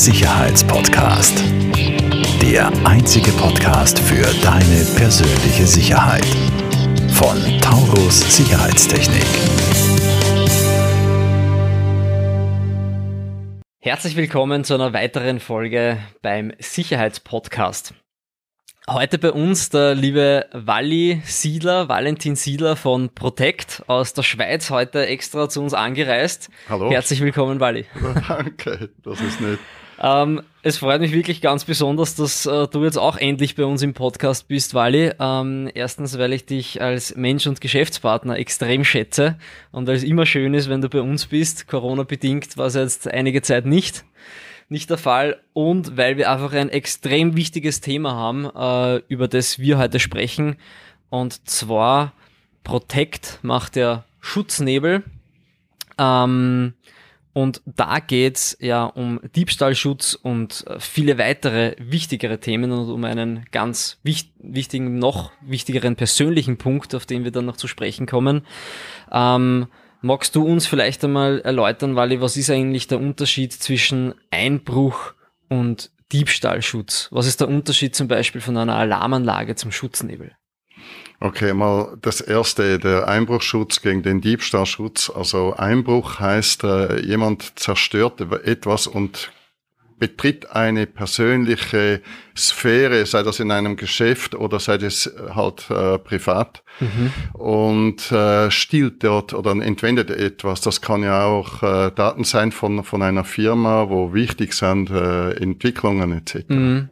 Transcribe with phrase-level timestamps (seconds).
[0.00, 1.44] Sicherheitspodcast.
[2.40, 6.24] Der einzige Podcast für deine persönliche Sicherheit.
[7.12, 9.26] Von Taurus Sicherheitstechnik.
[13.80, 17.92] Herzlich willkommen zu einer weiteren Folge beim Sicherheitspodcast.
[18.88, 25.06] Heute bei uns der liebe Walli Siedler, Valentin Siedler von Protect aus der Schweiz, heute
[25.06, 26.48] extra zu uns angereist.
[26.70, 26.90] Hallo.
[26.90, 27.84] Herzlich willkommen, Walli.
[28.28, 29.58] Danke, das ist nett.
[30.00, 33.82] Ähm, es freut mich wirklich ganz besonders, dass äh, du jetzt auch endlich bei uns
[33.82, 35.12] im Podcast bist, Wally.
[35.18, 39.38] Ähm, erstens, weil ich dich als Mensch und Geschäftspartner extrem schätze
[39.72, 41.68] und weil es immer schön ist, wenn du bei uns bist.
[41.68, 44.04] Corona-bedingt war es jetzt einige Zeit nicht
[44.70, 49.58] nicht der Fall und weil wir einfach ein extrem wichtiges Thema haben, äh, über das
[49.58, 50.56] wir heute sprechen.
[51.10, 52.12] Und zwar
[52.62, 55.02] Protect macht der Schutznebel.
[55.98, 56.74] Ähm,
[57.32, 63.44] und da geht's ja um Diebstahlschutz und äh, viele weitere wichtigere Themen und um einen
[63.50, 68.46] ganz wichtig, wichtigen, noch wichtigeren persönlichen Punkt, auf den wir dann noch zu sprechen kommen.
[69.12, 69.66] Ähm,
[70.02, 75.12] Magst du uns vielleicht einmal erläutern, Wally, was ist eigentlich der Unterschied zwischen Einbruch
[75.50, 77.08] und Diebstahlschutz?
[77.10, 80.32] Was ist der Unterschied zum Beispiel von einer Alarmanlage zum Schutznebel?
[81.22, 85.12] Okay, mal das erste, der Einbruchschutz gegen den Diebstahlschutz.
[85.14, 89.30] Also Einbruch heißt, äh, jemand zerstört etwas und
[89.98, 92.00] betritt eine persönliche
[92.34, 97.12] Sphäre, sei das in einem Geschäft oder sei das äh, halt äh, privat mhm.
[97.34, 100.62] und äh, stiehlt dort oder entwendet etwas.
[100.62, 105.32] Das kann ja auch äh, Daten sein von, von einer Firma, wo wichtig sind äh,
[105.32, 106.48] Entwicklungen etc.
[106.48, 106.88] Mhm.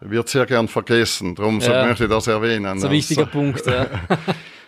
[0.00, 1.86] Wird sehr gern vergessen, darum ja.
[1.86, 2.64] möchte ich das erwähnen.
[2.64, 3.86] Das ist ein wichtiger also, Punkt, ja.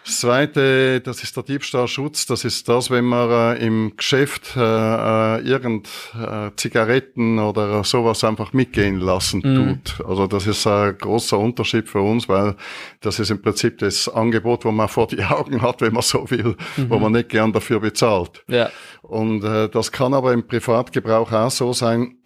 [0.04, 2.26] Das zweite, das ist der Diebstahlschutz.
[2.26, 8.24] Das ist das, wenn man äh, im Geschäft äh, äh irgend äh, Zigaretten oder sowas
[8.24, 9.84] einfach mitgehen lassen mhm.
[9.84, 10.06] tut.
[10.06, 12.56] Also das ist ein großer Unterschied für uns, weil
[13.00, 16.30] das ist im Prinzip das Angebot, wo man vor die Augen hat, wenn man so
[16.30, 16.90] will, mhm.
[16.90, 18.42] wo man nicht gern dafür bezahlt.
[18.48, 18.70] Ja.
[19.02, 22.16] Und äh, das kann aber im Privatgebrauch auch so sein,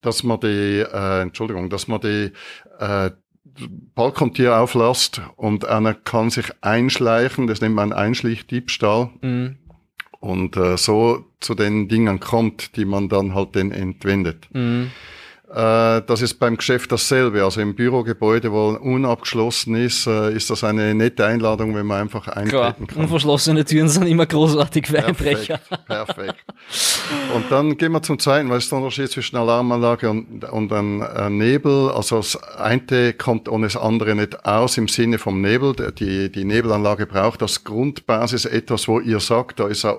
[0.00, 2.32] dass man die, äh, Entschuldigung, dass man die
[2.78, 3.10] äh,
[3.94, 9.10] Balkontür auflässt und einer kann sich einschleichen, das nennt man Einschleichdiebstahl.
[9.20, 9.58] Mhm.
[10.20, 14.48] Und äh, so zu den Dingen kommt, die man dann halt den entwendet.
[14.52, 14.90] Mhm.
[15.50, 17.42] Äh, das ist beim Geschäft dasselbe.
[17.42, 22.28] Also im Bürogebäude, wo unabgeschlossen ist, äh, ist das eine nette Einladung, wenn man einfach
[22.28, 23.04] eintreten Klar, kann.
[23.04, 25.58] Unverschlossene Türen sind immer großartig für Einbrecher.
[25.86, 26.44] Perfekt.
[27.34, 31.00] Und dann gehen wir zum zweiten, was ist der Unterschied zwischen Alarmanlage und, und einem
[31.00, 31.90] äh, Nebel?
[31.92, 35.74] Also das eine kommt ohne das andere nicht aus im Sinne vom Nebel.
[35.98, 39.96] Die, die Nebelanlage braucht als Grundbasis etwas, wo ihr sagt, da ist ein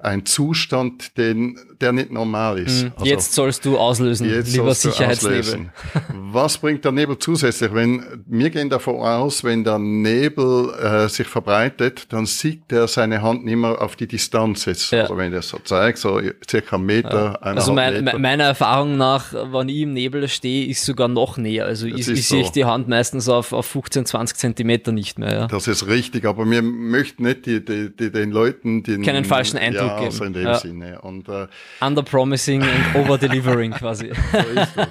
[0.00, 2.84] ein Zustand, den, der nicht normal ist.
[2.84, 2.92] Mhm.
[2.96, 5.70] Also, jetzt sollst du auslösen, jetzt lieber Sicherheitsnebel.
[6.12, 7.72] Was bringt der Nebel zusätzlich?
[7.72, 13.22] Wenn, wir gehen davon aus, wenn der Nebel äh, sich verbreitet, dann sieht er seine
[13.22, 14.90] Hand nicht mehr auf die Distanz jetzt.
[14.90, 15.02] Ja.
[15.02, 17.48] Also wenn er so zeigt, so circa einen Meter, ja.
[17.52, 18.18] Also mein, Meter.
[18.18, 21.66] meiner Erfahrung nach, wenn ich im Nebel stehe, ist sogar noch näher.
[21.66, 22.36] Also ich, ich so.
[22.36, 25.32] sehe die Hand meistens auf, auf 15, 20 Zentimeter nicht mehr.
[25.32, 25.46] Ja.
[25.46, 29.58] Das ist richtig, aber wir möchten nicht die, die, die den Leuten den, keinen falschen
[29.58, 30.10] Eindruck ja, geben.
[30.10, 30.54] So in dem ja.
[30.58, 31.00] Sinne.
[31.00, 31.46] Und, äh,
[31.80, 34.12] Underpromising and overdelivering quasi.
[34.32, 34.88] so ist das.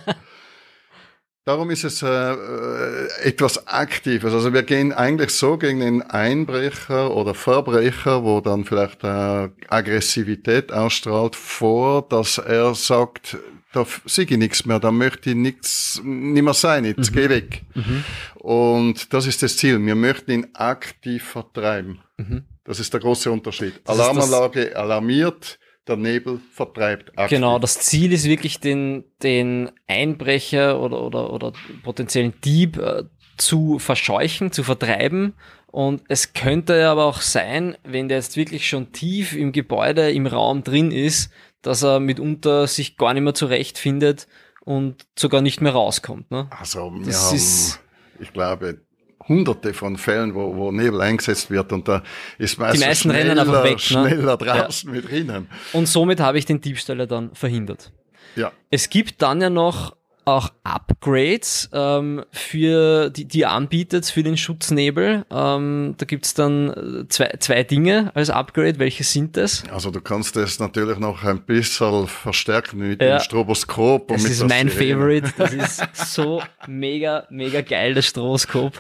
[1.48, 4.34] Darum ist es äh, äh, etwas Aktives.
[4.34, 10.74] Also wir gehen eigentlich so gegen den Einbrecher oder Verbrecher, wo dann vielleicht äh, Aggressivität
[10.74, 13.38] ausstrahlt, vor, dass er sagt,
[13.72, 17.16] da sehe ich nichts mehr, da möchte ich nichts nicht mehr sein, jetzt mhm.
[17.16, 17.62] geh weg.
[17.76, 18.04] Mhm.
[18.36, 19.80] Und das ist das Ziel.
[19.86, 22.00] Wir möchten ihn aktiv vertreiben.
[22.18, 22.44] Mhm.
[22.66, 23.80] Das ist der große Unterschied.
[23.86, 27.18] Das Alarmanlage alarmiert, der Nebel vertreibt.
[27.18, 27.38] Aktiv.
[27.38, 31.54] Genau, das Ziel ist wirklich den, den Einbrecher oder, oder, oder
[31.84, 33.04] potenziellen Dieb äh,
[33.38, 35.34] zu verscheuchen, zu vertreiben.
[35.68, 40.26] Und es könnte aber auch sein, wenn der jetzt wirklich schon tief im Gebäude, im
[40.26, 41.32] Raum drin ist,
[41.62, 44.28] dass er mitunter sich gar nicht mehr zurechtfindet
[44.62, 46.32] und sogar nicht mehr rauskommt.
[46.32, 46.48] Ne?
[46.52, 47.80] Also, das haben,
[48.20, 48.82] ich glaube,
[49.28, 52.04] hunderte von Fällen, wo, wo Nebel eingesetzt wird und da
[52.38, 53.80] ist meistens Die meisten schneller, rennen einfach weg, ne?
[53.80, 54.96] schneller draußen ja.
[54.96, 55.50] mit drinnen.
[55.74, 57.92] Und somit habe ich den Diebstahl dann verhindert.
[58.36, 58.52] Ja.
[58.70, 59.96] Es gibt dann ja noch
[60.28, 65.26] auch Upgrades ähm, für die, die anbietet für den Schutznebel.
[65.32, 68.78] Ähm, da gibt's dann äh, zwei, zwei Dinge als Upgrade.
[68.78, 69.64] Welche sind das?
[69.72, 73.18] Also du kannst das natürlich noch ein bisschen verstärken mit ja.
[73.18, 74.10] dem Stroboskop.
[74.10, 75.22] Das ist mein Sirene.
[75.22, 75.34] Favorite.
[75.38, 75.54] Das
[75.94, 78.74] ist so mega, mega geil, das Stroboskop.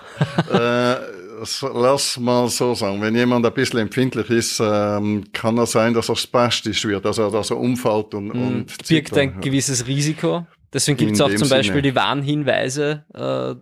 [0.51, 0.95] äh,
[1.73, 6.09] lass mal so sagen, wenn jemand ein bisschen empfindlich ist, ähm, kann es sein, dass
[6.09, 8.47] er spastisch wird, also dass er umfällt und, Mhm.
[8.47, 10.45] und Birgt ein gewisses Risiko.
[10.73, 11.81] Deswegen gibt es auch zum Beispiel Sinne.
[11.81, 13.55] die Warnhinweise, äh,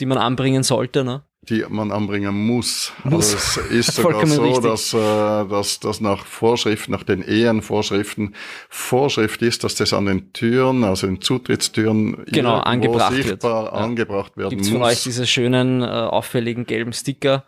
[0.00, 1.04] die man anbringen sollte.
[1.04, 1.22] Ne?
[1.50, 2.90] die man anbringen muss.
[3.04, 3.34] Muss.
[3.34, 4.62] Also es ist sogar Vollkommen so, richtig.
[4.64, 8.34] dass, äh, dass das nach Vorschrift, nach den Ehenvorschriften
[8.70, 13.26] Vorschrift ist, dass das an den Türen, also den Zutrittstüren Genau, angebracht wird.
[13.26, 13.70] sichtbar Ja.
[13.72, 14.78] angebracht werden Gibt es muss.
[14.78, 17.44] von euch diese schönen, äh, auffälligen gelben Sticker,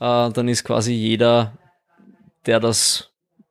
[0.00, 1.52] äh, dann ist quasi jeder,
[2.46, 3.10] der das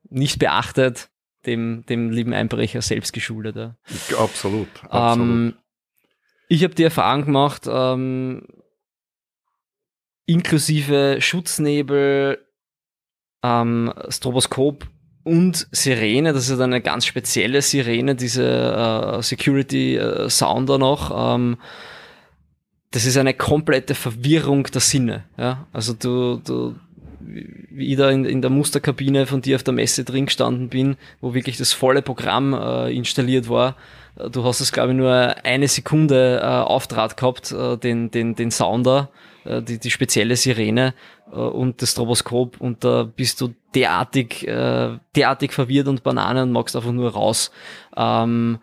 [0.10, 1.10] nicht beachtet,
[1.46, 3.56] dem, dem lieben Einbrecher selbst geschuldet.
[3.56, 3.76] Ja.
[4.18, 5.20] absolut, absolut.
[5.20, 5.54] Ähm,
[6.50, 8.46] ich habe die Erfahrung gemacht, ähm,
[10.26, 12.38] inklusive Schutznebel,
[13.44, 14.88] ähm, Stroboskop
[15.24, 21.36] und Sirene, das ist eine ganz spezielle Sirene, diese äh, Security äh, Sounder noch.
[21.36, 21.58] Ähm,
[22.92, 25.24] das ist eine komplette Verwirrung der Sinne.
[25.38, 25.66] Ja?
[25.74, 26.76] Also du, du
[27.26, 30.98] wie ich da in, in der Musterkabine von dir auf der Messe drin gestanden bin,
[31.22, 33.76] wo wirklich das volle Programm äh, installiert war.
[34.18, 38.36] Äh, Du hast es, glaube ich, nur eine Sekunde äh, Auftrat gehabt, äh, den, den,
[38.36, 39.10] den Sounder,
[39.46, 40.94] äh, die, die spezielle Sirene
[41.32, 46.52] äh, und das Stroboskop und da bist du derartig, äh, derartig verwirrt und Banane und
[46.52, 47.52] magst einfach nur raus.
[47.98, 48.60] Ähm,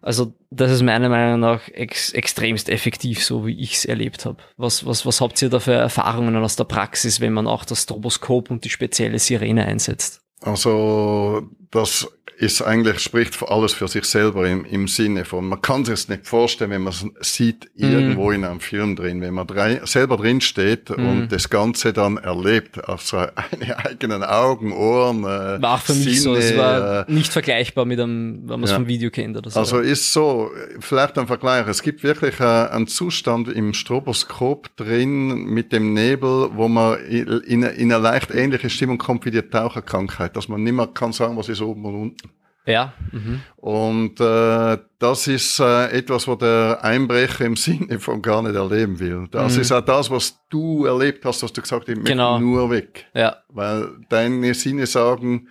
[0.00, 4.42] also das ist meiner Meinung nach ex extremst effektiv, so wie ich es erlebt habe.
[4.56, 7.82] Was, was, was habt ihr da für Erfahrungen aus der Praxis, wenn man auch das
[7.82, 10.20] Stroboskop und die spezielle Sirene einsetzt?
[10.42, 12.08] Also das
[12.42, 16.08] ist eigentlich, spricht alles für sich selber im, im Sinne von, man kann sich es
[16.08, 20.16] nicht vorstellen, wenn man es sieht irgendwo in einem Film drin, wenn man drei, selber
[20.16, 23.32] drin steht und das Ganze dann erlebt, auf seine
[23.84, 28.00] eigenen Augen, Ohren, äh, War für mich so, es Sinne, war äh, nicht vergleichbar mit
[28.00, 28.76] einem, wenn man es ja.
[28.76, 29.60] vom Video kennt oder so.
[29.60, 30.50] Also ist so,
[30.80, 31.68] vielleicht ein Vergleich.
[31.68, 37.28] Es gibt wirklich äh, einen Zustand im Stroboskop drin mit dem Nebel, wo man in,
[37.28, 41.12] in, in eine leicht ähnliche Stimmung kommt wie die Taucherkrankheit, dass man nicht mehr kann
[41.12, 42.31] sagen, was ist oben und unten.
[42.66, 43.40] Ja, mhm.
[43.56, 49.00] Und äh, das ist äh, etwas, was der Einbrecher im Sinne von gar nicht erleben
[49.00, 49.26] will.
[49.30, 52.18] Das ist auch das, was du erlebt hast, dass du gesagt hast, ich möchte Mhm.
[52.18, 52.38] Genau.
[52.38, 53.06] nur weg.
[53.14, 53.36] ja.
[53.48, 55.48] Weil deine Sinne sagen,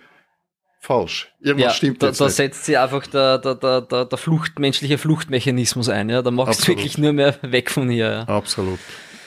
[0.80, 1.32] falsch.
[1.40, 2.34] Irgendwas Ja, stimmt da, jetzt da nicht.
[2.34, 6.08] setzt sich einfach der, der, der, der, der Flucht, menschliche Fluchtmechanismus ein.
[6.08, 6.22] Ja?
[6.22, 8.10] Da machst du wirklich nur mehr weg von hier.
[8.10, 8.22] Ja?
[8.24, 8.80] Absolut,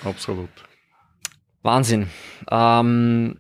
[0.03, 0.49] absolut.
[1.61, 2.09] Wahnsinn.
[2.51, 3.37] Ähm,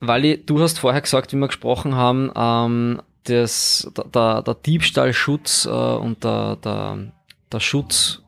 [0.00, 5.68] Wally, du hast vorher gesagt, wie wir gesprochen haben, ähm, das, der- der, Diebstahlschutz äh,
[5.70, 7.12] und der, der,
[7.52, 8.22] der Schutz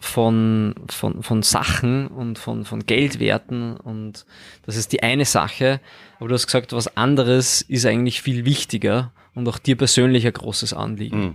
[0.00, 4.24] von, von, von Sachen und von, von Geldwerten und
[4.64, 5.80] das ist die eine Sache,
[6.18, 10.32] aber du hast gesagt, was anderes ist eigentlich viel wichtiger und auch dir persönlich ein
[10.32, 11.20] großes Anliegen.
[11.20, 11.34] Mhm.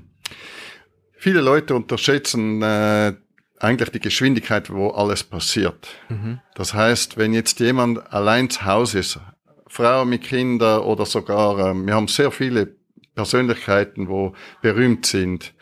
[1.18, 3.14] Viele Leute unterschätzen äh,
[3.60, 5.88] eigentlich die Geschwindigkeit, wo alles passiert.
[6.10, 6.40] Mhm.
[6.56, 9.20] Das heißt, wenn jetzt jemand allein zu Hause ist,
[9.68, 12.76] Frau mit Kindern oder sogar, ähm, wir haben sehr viele
[13.16, 15.54] Persönlichkeiten, wo berühmt sind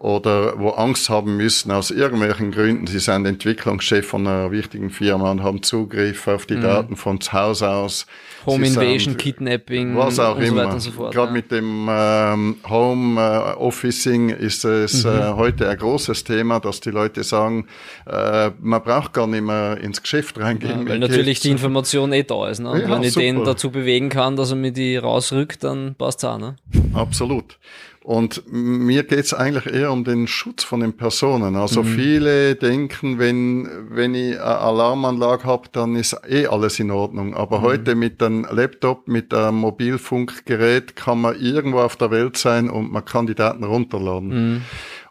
[0.00, 2.86] oder wo Angst haben müssen aus irgendwelchen Gründen.
[2.86, 7.32] Sie sind Entwicklungschef von einer wichtigen Firma und haben Zugriff auf die Daten von zu
[7.34, 8.06] Hause aus.
[8.06, 8.46] Mhm.
[8.50, 10.72] Home Sie sind- Invasion, Kidnapping was auch und so immer.
[10.72, 11.12] und so fort.
[11.12, 11.32] Gerade ja.
[11.34, 15.10] mit dem ähm, Home äh, Officing ist es Mhm.
[15.10, 17.66] äh, heute ein großes Thema, dass die Leute sagen,
[18.06, 20.84] äh, man braucht gar nicht mehr ins Geschäft reingehen.
[20.84, 22.60] Ja, weil natürlich die Information eh da ist.
[22.60, 22.70] Ne?
[22.70, 23.50] Und Ja, wenn ich den super.
[23.50, 26.38] dazu bewegen kann, dass er mir die rausrückt, dann passt's auch.
[26.38, 26.56] Ne?
[26.94, 27.58] Absolut.
[28.02, 31.50] Und mir geht's eigentlich eher um den Schutz von den Personen.
[31.52, 31.60] Mhm.
[31.60, 37.28] Also viele denken, wenn, wenn ich eine Alarmanlage habe, dann ist eh alles in Ordnung.
[37.28, 37.34] Mhm.
[37.34, 42.70] Aber heute mit einem Laptop, mit einem Mobilfunkgerät kann man irgendwo auf der Welt sein
[42.70, 44.28] und man kann die Daten runterladen.
[44.54, 44.62] Mhm.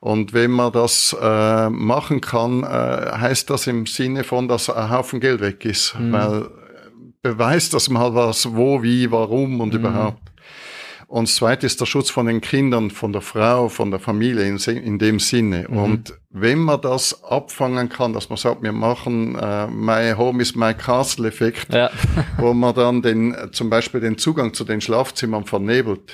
[0.02, 4.90] Und wenn man das äh, machen kann, äh, heißt das im Sinne von, dass ein
[4.90, 5.96] Haufen Geld weg ist.
[6.00, 6.12] Mhm.
[6.12, 6.46] Weil äh,
[7.22, 9.62] beweist das mal was, wo, wie, warum Mhm.
[9.62, 10.29] und überhaupt.
[11.10, 14.48] Und das zweite ist der Schutz von den Kindern, von der Frau, von der Familie
[14.48, 15.66] in, in dem Sinne.
[15.68, 15.78] Mhm.
[15.78, 20.56] Und wenn man das abfangen kann, dass man sagt, wir machen äh, My Home is
[20.56, 21.90] my Castle Effekt, Ja.
[22.38, 26.14] wo man dann den, zum Beispiel den Zugang zu den Schlafzimmern vernebelt,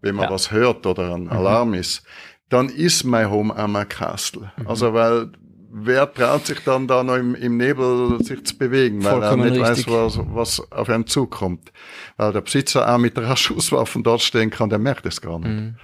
[0.00, 0.30] wenn man Ja.
[0.32, 2.02] was hört oder ein Alarm ist,
[2.48, 4.50] dann ist My Home auch my Castle.
[4.56, 4.66] Mhm.
[4.66, 5.30] Also weil
[5.70, 9.50] wer traut sich dann da noch im, im Nebel sich zu bewegen, weil Vollkommen er
[9.50, 9.86] nicht richtig.
[9.88, 11.72] weiß, was, was auf einen zukommt.
[12.16, 15.48] Weil der Besitzer auch mit der Schusswaffen dort stehen kann, der merkt es gar nicht.
[15.48, 15.76] Mhm.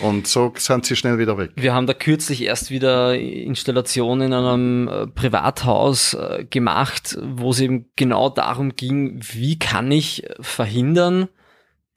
[0.00, 1.52] Und so sind sie schnell wieder weg.
[1.56, 7.60] Wir haben da kürzlich erst wieder Installationen in einem äh, Privathaus äh, gemacht, wo es
[7.60, 11.28] eben genau darum ging, wie kann ich verhindern,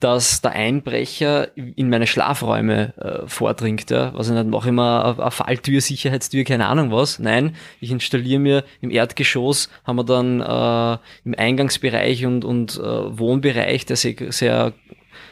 [0.00, 3.90] dass der Einbrecher in meine Schlafräume äh, vordringt.
[3.90, 4.12] Ja.
[4.14, 7.18] Was ich nicht mache, immer eine Falltür, Sicherheitstür, keine Ahnung was.
[7.18, 13.18] Nein, ich installiere mir im Erdgeschoss, haben wir dann äh, im Eingangsbereich und, und äh,
[13.18, 14.74] Wohnbereich, der sehr, sehr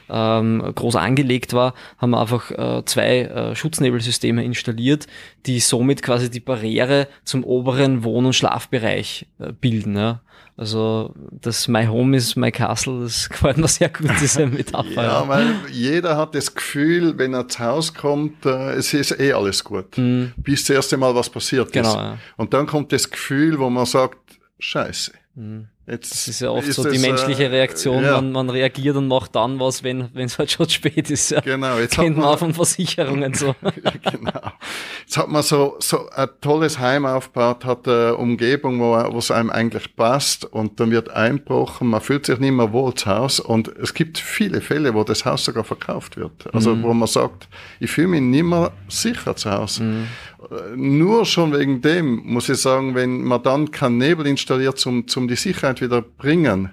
[0.09, 5.07] ähm, groß angelegt war, haben wir einfach äh, zwei äh, Schutznebelsysteme installiert,
[5.47, 9.97] die somit quasi die Barriere zum oberen Wohn- und Schlafbereich äh, bilden.
[9.97, 10.21] Ja.
[10.57, 15.03] Also das My Home is My Castle, das gefällt mir sehr gut, diese Metapher.
[15.03, 19.33] ja, weil jeder hat das Gefühl, wenn er zu Hause kommt, äh, es ist eh
[19.33, 19.99] alles gut.
[19.99, 20.33] Mhm.
[20.37, 21.97] Bis das erste Mal was passiert genau, ist.
[21.97, 22.19] Ja.
[22.37, 24.19] Und dann kommt das Gefühl, wo man sagt,
[24.61, 25.13] scheiße.
[25.35, 25.69] Mhm.
[25.87, 28.13] Jetzt das ist ja oft ist so die menschliche äh, Reaktion, ja.
[28.13, 31.31] man, man reagiert und macht dann was, wenn es halt schon spät ist.
[31.31, 31.41] Ja.
[31.41, 33.55] Genau, jetzt kennt man auch von Versicherungen so.
[34.11, 34.53] genau.
[35.05, 39.51] Jetzt hat man so, so ein tolles Heim aufgebaut, hat eine Umgebung, wo, es einem
[39.51, 43.69] eigentlich passt und dann wird einbrochen, man fühlt sich nicht mehr wohl zu Hause und
[43.77, 46.55] es gibt viele Fälle, wo das Haus sogar verkauft wird.
[46.55, 46.83] Also mhm.
[46.83, 47.47] wo man sagt,
[47.79, 49.83] ich fühle mich nicht mehr sicher zu Hause.
[49.83, 50.07] Mhm.
[50.77, 55.29] Nur schon wegen dem muss ich sagen, wenn man dann keinen Nebel installiert, zum, zum
[55.29, 56.71] die Sicherheit wieder bringen,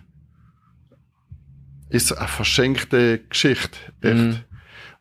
[1.89, 4.15] ist eine verschenkte Geschichte, echt.
[4.15, 4.39] Mhm.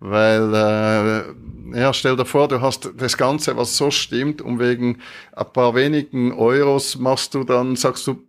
[0.00, 4.99] Weil, äh, ja, stell dir vor, du hast das Ganze, was so stimmt, und wegen
[5.33, 8.26] ein paar wenigen Euros machst du dann, sagst du,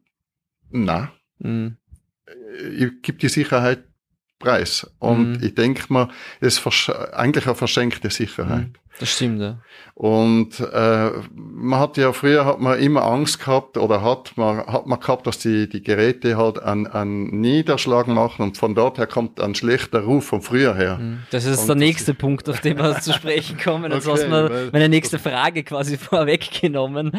[0.70, 1.78] na, mhm.
[2.78, 3.86] ich gebe die Sicherheit
[4.42, 4.90] preis.
[5.00, 5.44] Und mhm.
[5.44, 8.68] ich denke mal, das ist eigentlich eine verschenkte Sicherheit.
[8.68, 8.74] Mhm.
[9.00, 9.58] Das stimmt, ja.
[9.96, 14.86] Und äh, man hat ja früher hat man immer Angst gehabt oder hat man hat
[14.86, 19.08] man gehabt, dass die die Geräte halt einen, einen Niederschlag machen und von dort her
[19.08, 20.98] kommt ein schlechter Ruf von früher her.
[20.98, 21.24] Mhm.
[21.32, 23.92] Das ist und der nächste Punkt, auf den wir zu sprechen kommen.
[23.92, 27.12] Jetzt okay, hast du meine nächste Frage quasi vorweggenommen.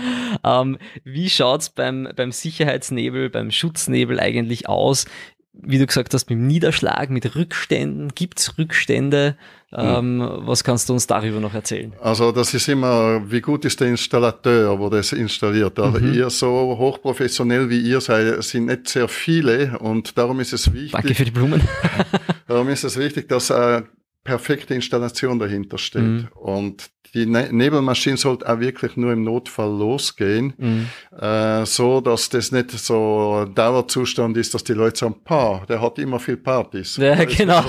[0.44, 5.06] Ähm, wie schaut's beim beim Sicherheitsnebel, beim Schutznebel eigentlich aus?
[5.54, 9.36] Wie du gesagt hast, mit dem Niederschlag, mit Rückständen, gibt's Rückstände?
[9.74, 10.46] Ähm, hm.
[10.46, 11.92] Was kannst du uns darüber noch erzählen?
[12.00, 15.78] Also das ist immer, wie gut ist der Installateur, wo das installiert.
[15.78, 16.14] Also mhm.
[16.14, 20.92] ihr so hochprofessionell wie ihr seid, sind nicht sehr viele und darum ist es wichtig.
[20.92, 21.62] Danke für die Blumen.
[22.46, 23.84] darum ist es wichtig, dass eine
[24.24, 26.02] perfekte Installation dahinter steht.
[26.02, 26.28] Mhm.
[26.34, 30.88] Und die ne Nebelmaschine sollte auch wirklich nur im Notfall losgehen, mhm.
[31.18, 35.98] äh, so dass das nicht so Dauerzustand ist, dass die Leute sagen, pa, der hat
[35.98, 36.96] immer viel Partys.
[36.96, 37.58] Ja, genau.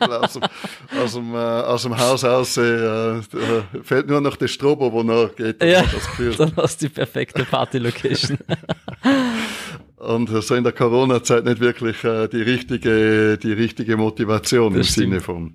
[0.00, 0.42] aus, dem,
[1.00, 3.22] aus, dem, äh, aus dem Haus aus äh,
[3.82, 5.62] fällt nur noch der Strobo, wo noch geht.
[5.62, 5.84] Ja,
[6.38, 8.38] dann hast du die perfekte Party-Location.
[10.04, 14.92] und so in der Corona-Zeit nicht wirklich äh, die richtige, die richtige Motivation das im
[14.92, 15.06] stimmt.
[15.06, 15.54] Sinne von.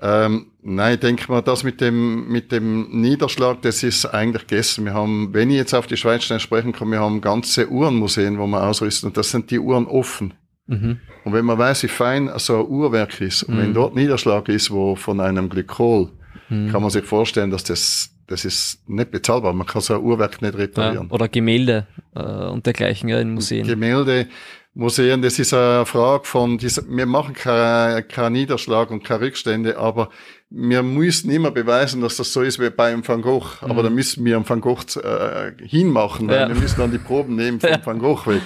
[0.00, 4.84] Ähm, nein, ich denke mal, das mit dem, mit dem Niederschlag, das ist eigentlich gegessen.
[4.84, 8.46] Wir haben, wenn ich jetzt auf die Schweiz sprechen kann, wir haben ganze Uhrenmuseen, wo
[8.46, 10.34] wir ausrüsten und das sind die Uhren offen.
[10.66, 11.00] Mhm.
[11.24, 13.60] Und wenn man weiß, wie fein so ein Uhrwerk ist und mhm.
[13.60, 16.10] wenn dort Niederschlag ist, wo von einem Glykol,
[16.48, 16.70] mhm.
[16.70, 19.52] kann man sich vorstellen, dass das das ist nicht bezahlbar.
[19.52, 21.08] Man kann so ein Uhrwerk nicht reparieren.
[21.08, 23.66] Ja, oder Gemälde äh, und dergleichen ja, in Museen.
[23.66, 24.28] Gemälde,
[24.74, 30.10] Museen, das ist eine Frage von, wir machen keinen kein Niederschlag und keine Rückstände, aber
[30.50, 33.44] wir müssen immer beweisen, dass das so ist wie bei einem Van Gogh.
[33.60, 33.70] Mhm.
[33.70, 36.48] Aber da müssen wir einen Van Gogh äh, hinmachen, weil ja.
[36.48, 37.70] wir müssen dann die Proben nehmen vom.
[37.84, 38.42] Van Gogh weg.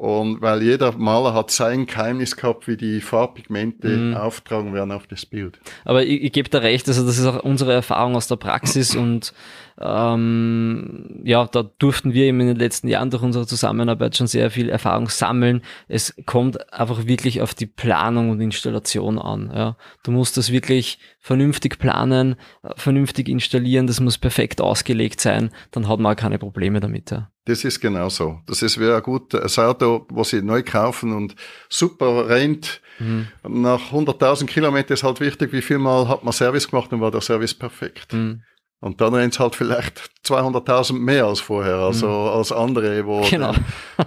[0.00, 4.16] Und weil jeder Maler hat sein Geheimnis gehabt, wie die Farbpigmente mhm.
[4.16, 5.60] auftragen werden auf das Bild.
[5.84, 8.96] Aber ich, ich gebe da recht, also das ist auch unsere Erfahrung aus der Praxis
[8.96, 9.34] und
[9.78, 14.50] ähm, ja, da durften wir eben in den letzten Jahren durch unsere Zusammenarbeit schon sehr
[14.50, 15.60] viel Erfahrung sammeln.
[15.86, 19.52] Es kommt einfach wirklich auf die Planung und Installation an.
[19.54, 19.76] Ja.
[20.02, 22.36] Du musst das wirklich vernünftig planen,
[22.76, 27.10] vernünftig installieren, das muss perfekt ausgelegt sein, dann hat man auch keine Probleme damit.
[27.10, 27.30] Ja.
[27.50, 28.38] Das ist genau so.
[28.46, 31.34] Das ist wie ein gutes Auto, was sie neu kaufen und
[31.68, 32.80] super rennt.
[33.00, 33.26] Mhm.
[33.42, 37.10] Nach 100.000 Kilometern ist halt wichtig, wie viel Mal hat man Service gemacht und war
[37.10, 38.12] der Service perfekt.
[38.12, 38.42] Mhm.
[38.78, 42.38] Und dann rennt es halt vielleicht 200.000 mehr als vorher, also mhm.
[42.38, 43.52] als andere, wo genau.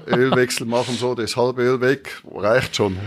[0.07, 2.97] Ölwechsel machen, so das halbe Öl weg, reicht schon.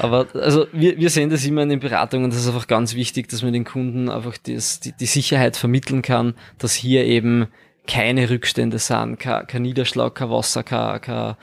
[0.00, 3.28] Aber also wir, wir sehen das immer in den Beratungen, das ist einfach ganz wichtig,
[3.28, 7.46] dass man den Kunden einfach das, die, die Sicherheit vermitteln kann, dass hier eben
[7.86, 11.36] keine Rückstände sind, kein, kein Niederschlag, kein Wasser, kein, kein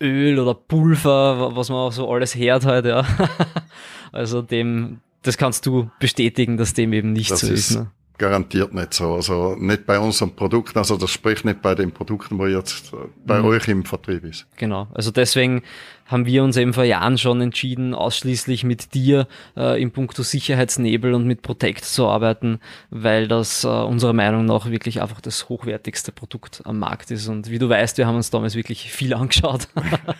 [0.00, 3.06] Öl oder Pulver, was man auch so alles hört halt, ja.
[4.12, 7.70] Also dem, das kannst du bestätigen, dass dem eben nicht das so ist.
[7.70, 7.90] ist ne?
[8.18, 9.14] Garantiert nicht so.
[9.14, 12.92] Also nicht bei unseren Produkten, also das spricht nicht bei den Produkten, wo jetzt
[13.24, 13.46] bei mhm.
[13.46, 14.46] euch im Vertrieb ist.
[14.56, 14.88] Genau.
[14.94, 15.62] Also deswegen
[16.06, 19.26] haben wir uns eben vor Jahren schon entschieden, ausschließlich mit dir
[19.56, 24.70] äh, im Punkto Sicherheitsnebel und mit Protect zu arbeiten, weil das äh, unserer Meinung nach
[24.70, 27.28] wirklich einfach das hochwertigste Produkt am Markt ist.
[27.28, 29.68] Und wie du weißt, wir haben uns damals wirklich viel angeschaut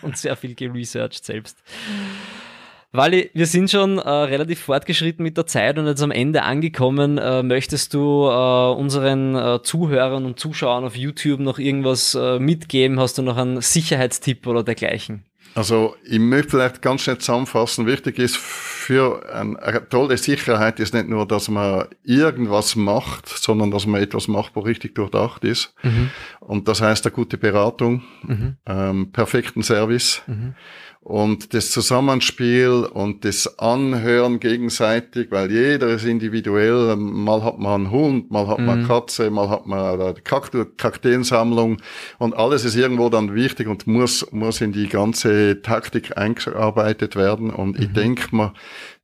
[0.01, 1.61] und sehr viel geresearched selbst.
[2.95, 7.17] Wally, wir sind schon äh, relativ fortgeschritten mit der Zeit und jetzt am Ende angekommen.
[7.17, 12.99] Äh, möchtest du äh, unseren äh, Zuhörern und Zuschauern auf YouTube noch irgendwas äh, mitgeben?
[12.99, 15.25] Hast du noch einen Sicherheitstipp oder dergleichen?
[15.55, 17.87] Also ich möchte vielleicht ganz schnell zusammenfassen.
[17.87, 23.87] Wichtig ist für eine tolle Sicherheit ist nicht nur, dass man irgendwas macht, sondern dass
[23.87, 25.73] man etwas macht, wo richtig durchdacht ist.
[25.81, 26.11] Mhm.
[26.39, 28.57] Und das heißt eine gute Beratung, mhm.
[28.67, 30.21] ähm, perfekten Service.
[30.27, 30.53] Mhm
[31.03, 36.95] und das Zusammenspiel und das Anhören gegenseitig, weil jeder ist individuell.
[36.95, 38.87] Mal hat man einen Hund, mal hat man mhm.
[38.87, 40.13] Katze, mal hat man eine
[40.77, 41.81] Kakteensammlung
[42.19, 47.49] und alles ist irgendwo dann wichtig und muss, muss in die ganze Taktik eingearbeitet werden.
[47.49, 47.83] Und mhm.
[47.83, 48.53] ich denke mal,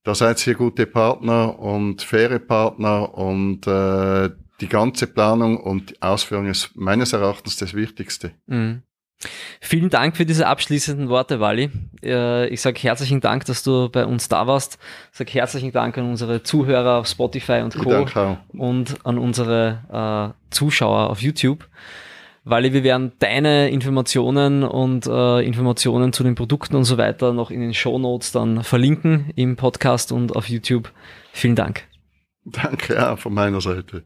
[0.04, 4.30] da seid ihr gute Partner und faire Partner und äh,
[4.62, 8.32] die ganze Planung und Ausführung ist meines Erachtens das Wichtigste.
[8.48, 8.84] Mhm.
[9.60, 11.70] Vielen Dank für diese abschließenden Worte, Wally.
[12.02, 14.80] Äh, ich sage herzlichen Dank, dass du bei uns da warst.
[15.12, 18.06] Ich sage herzlichen Dank an unsere Zuhörer auf Spotify und Co.
[18.54, 21.68] und an unsere äh, Zuschauer auf YouTube.
[22.46, 27.52] Wally, wir werden deine Informationen und äh, Informationen zu den Produkten und so weiter noch
[27.52, 30.92] in den Show Notes dann verlinken im Podcast und auf YouTube.
[31.34, 31.84] Vielen Dank.
[32.46, 34.06] Danke, ja, von meiner Seite.